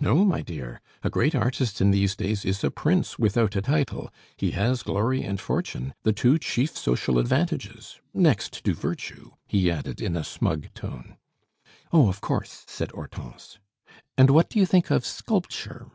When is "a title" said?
3.54-4.12